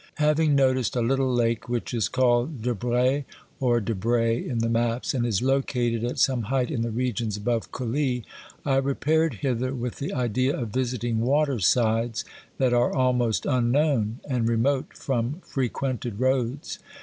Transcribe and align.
Having 0.17 0.55
noticed 0.55 0.95
a 0.95 1.01
little 1.03 1.31
lake, 1.31 1.69
which 1.69 1.93
is 1.93 2.09
called 2.09 2.63
de 2.63 2.73
Br^ 2.73 3.23
or 3.59 3.79
de 3.79 3.93
Bray 3.93 4.43
in 4.43 4.57
the 4.57 4.67
maps, 4.67 5.13
and 5.13 5.27
is 5.27 5.43
located 5.43 6.03
at 6.03 6.17
some 6.17 6.45
height 6.49 6.71
in 6.71 6.81
the 6.81 6.89
regions 6.89 7.37
above 7.37 7.71
Cully, 7.71 8.23
I 8.65 8.77
repaired 8.77 9.35
hither 9.45 9.75
with 9.75 9.97
the 9.97 10.11
idea 10.11 10.59
of 10.59 10.69
visiting 10.69 11.19
water 11.19 11.59
sides 11.59 12.25
that 12.57 12.73
are 12.73 12.91
almost 12.91 13.45
unknown, 13.45 14.21
and 14.27 14.49
re 14.49 14.57
mote 14.57 14.91
from 14.97 15.39
frequented 15.45 16.19
roads. 16.19 16.79